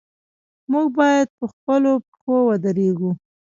موږ 0.71 0.87
باید 0.97 1.27
په 1.37 1.45
خپلو 1.53 1.91
پښو 2.09 2.35
ودریږو. 2.49 3.11